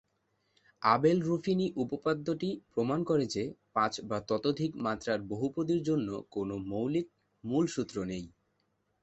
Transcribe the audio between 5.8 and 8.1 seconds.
জন্য কোনও মৌলিক মূল সূত্র